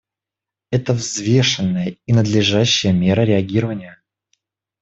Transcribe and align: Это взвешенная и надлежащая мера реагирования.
Это 0.71 0.93
взвешенная 0.93 1.95
и 2.07 2.11
надлежащая 2.11 2.91
мера 2.91 3.21
реагирования. 3.21 4.01